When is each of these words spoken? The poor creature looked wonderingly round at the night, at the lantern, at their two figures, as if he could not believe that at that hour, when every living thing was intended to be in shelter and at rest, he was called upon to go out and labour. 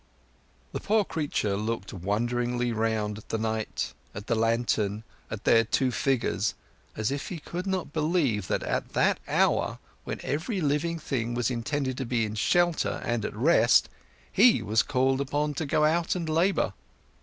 The 0.71 0.79
poor 0.79 1.05
creature 1.05 1.55
looked 1.55 1.93
wonderingly 1.93 2.71
round 2.71 3.19
at 3.19 3.29
the 3.29 3.37
night, 3.37 3.93
at 4.15 4.25
the 4.25 4.33
lantern, 4.33 5.03
at 5.29 5.43
their 5.43 5.63
two 5.63 5.91
figures, 5.91 6.55
as 6.95 7.11
if 7.11 7.27
he 7.29 7.37
could 7.37 7.67
not 7.67 7.93
believe 7.93 8.47
that 8.47 8.63
at 8.63 8.93
that 8.93 9.19
hour, 9.27 9.77
when 10.03 10.19
every 10.23 10.59
living 10.59 10.97
thing 10.97 11.35
was 11.35 11.51
intended 11.51 11.97
to 11.99 12.05
be 12.07 12.25
in 12.25 12.33
shelter 12.33 12.99
and 13.05 13.23
at 13.25 13.35
rest, 13.35 13.89
he 14.31 14.63
was 14.63 14.81
called 14.81 15.21
upon 15.21 15.53
to 15.53 15.67
go 15.67 15.85
out 15.85 16.15
and 16.15 16.27
labour. 16.27 16.73